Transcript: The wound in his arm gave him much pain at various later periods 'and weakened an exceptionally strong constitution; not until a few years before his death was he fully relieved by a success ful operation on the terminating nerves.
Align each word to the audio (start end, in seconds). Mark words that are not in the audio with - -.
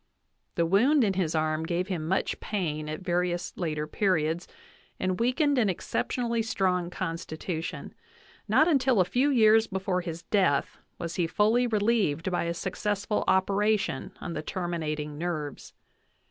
The 0.55 0.65
wound 0.65 1.03
in 1.03 1.13
his 1.13 1.35
arm 1.35 1.61
gave 1.63 1.87
him 1.87 2.07
much 2.07 2.39
pain 2.39 2.89
at 2.89 3.01
various 3.01 3.53
later 3.55 3.85
periods 3.85 4.47
'and 4.99 5.19
weakened 5.19 5.59
an 5.59 5.69
exceptionally 5.69 6.41
strong 6.41 6.89
constitution; 6.89 7.93
not 8.47 8.67
until 8.67 8.99
a 8.99 9.05
few 9.05 9.29
years 9.29 9.67
before 9.67 10.01
his 10.01 10.23
death 10.23 10.79
was 10.97 11.17
he 11.17 11.27
fully 11.27 11.67
relieved 11.67 12.31
by 12.31 12.45
a 12.45 12.55
success 12.55 13.05
ful 13.05 13.23
operation 13.27 14.11
on 14.19 14.33
the 14.33 14.41
terminating 14.41 15.19
nerves. 15.19 15.71